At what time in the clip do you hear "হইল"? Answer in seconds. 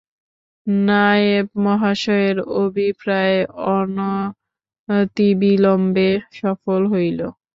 6.93-7.19